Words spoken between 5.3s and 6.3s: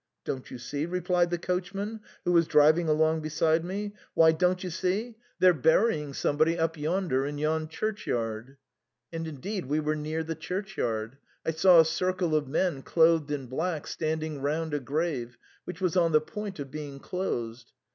they're burying THE CREMONA VIOLIN. 17